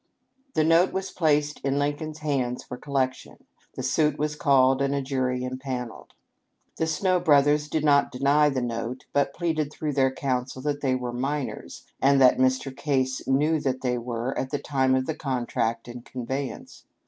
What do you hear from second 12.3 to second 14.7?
Mr. Case knew they were at the